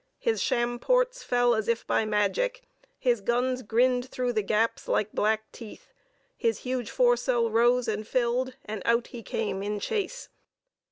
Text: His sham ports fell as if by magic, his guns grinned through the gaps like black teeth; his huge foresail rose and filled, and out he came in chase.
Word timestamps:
His 0.17 0.41
sham 0.41 0.79
ports 0.79 1.21
fell 1.21 1.53
as 1.53 1.67
if 1.67 1.85
by 1.85 2.05
magic, 2.05 2.63
his 2.97 3.21
guns 3.21 3.61
grinned 3.61 4.05
through 4.09 4.33
the 4.33 4.41
gaps 4.41 4.87
like 4.87 5.11
black 5.11 5.51
teeth; 5.51 5.91
his 6.35 6.61
huge 6.61 6.89
foresail 6.89 7.51
rose 7.51 7.87
and 7.87 8.07
filled, 8.07 8.55
and 8.65 8.81
out 8.83 9.05
he 9.13 9.21
came 9.21 9.61
in 9.61 9.79
chase. 9.79 10.27